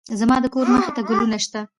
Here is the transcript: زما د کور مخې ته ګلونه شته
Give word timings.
زما 0.19 0.35
د 0.41 0.45
کور 0.53 0.67
مخې 0.73 0.91
ته 0.95 1.01
ګلونه 1.09 1.37
شته 1.45 1.61